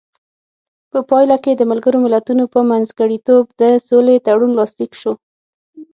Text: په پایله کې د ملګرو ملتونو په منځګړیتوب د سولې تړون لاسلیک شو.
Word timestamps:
په 0.91 0.99
پایله 1.09 1.37
کې 1.43 1.51
د 1.55 1.61
ملګرو 1.71 2.03
ملتونو 2.05 2.43
په 2.53 2.59
منځګړیتوب 2.71 3.43
د 3.61 3.63
سولې 3.87 4.15
تړون 4.25 4.51
لاسلیک 4.59 4.91
شو. 5.01 5.13